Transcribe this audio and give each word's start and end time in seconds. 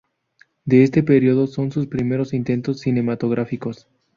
De 0.65 0.81
este 0.81 1.03
periodo 1.03 1.45
son 1.45 1.71
sus 1.71 1.85
primeros 1.85 2.33
intentos 2.33 2.79
cinematográficos. 2.79 3.87